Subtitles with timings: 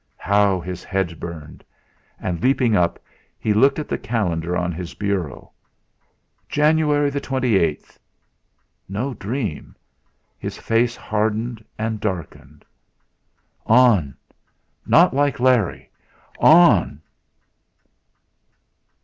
[0.17, 1.63] How his head burned!
[2.19, 2.97] And leaping up,
[3.37, 5.51] he looked at the calendar on his bureau.
[6.49, 7.99] "January the 28th!"
[8.89, 9.75] No dream!
[10.39, 12.65] His face hardened and darkened.
[13.67, 14.17] On!
[14.87, 15.91] Not like Larry!
[16.39, 16.99] On!